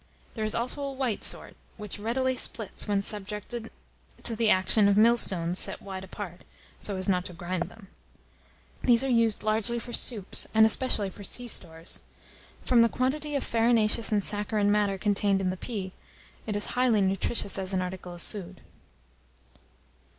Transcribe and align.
There 0.33 0.43
is 0.43 0.55
also 0.55 0.81
a 0.81 0.91
white 0.91 1.23
sort, 1.23 1.55
which 1.77 1.99
readily 1.99 2.35
splits 2.35 2.87
when 2.87 3.03
subjected 3.03 3.69
to 4.23 4.35
the 4.35 4.49
action 4.49 4.87
of 4.87 4.97
millstones 4.97 5.59
set 5.59 5.79
wide 5.79 6.03
apart, 6.03 6.41
so 6.79 6.97
as 6.97 7.07
not 7.07 7.23
to 7.25 7.33
grind 7.33 7.69
them. 7.69 7.87
These 8.83 9.03
are 9.03 9.09
used 9.11 9.43
largely 9.43 9.77
for 9.77 9.93
soups, 9.93 10.47
and 10.55 10.65
especially 10.65 11.11
for 11.11 11.23
sea 11.23 11.47
stores. 11.47 12.01
From 12.63 12.81
the 12.81 12.89
quantity 12.89 13.35
of 13.35 13.43
farinaceous 13.43 14.11
and 14.11 14.23
saccharine 14.23 14.71
matter 14.71 14.97
contained 14.97 15.39
in 15.39 15.51
the 15.51 15.55
pea, 15.55 15.91
it 16.47 16.55
is 16.55 16.71
highly 16.73 17.01
nutritious 17.01 17.59
as 17.59 17.71
an 17.71 17.83
article 17.83 18.15
of 18.15 18.23
food. 18.23 18.61